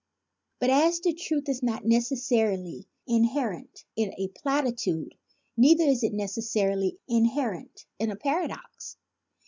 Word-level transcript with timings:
But 0.59 0.71
as 0.71 0.99
the 1.01 1.13
truth 1.13 1.47
is 1.47 1.61
not 1.61 1.85
necessarily 1.85 2.87
inherent 3.05 3.83
in 3.95 4.15
a 4.17 4.29
platitude, 4.29 5.13
neither 5.55 5.83
is 5.83 6.01
it 6.01 6.11
necessarily 6.11 6.97
inherent 7.07 7.85
in 7.99 8.09
a 8.09 8.15
paradox. 8.15 8.97